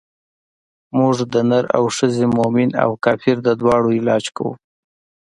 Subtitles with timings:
[0.97, 4.51] موږ د نر او ښځې مومن او کافر د دواړو علاج کړو.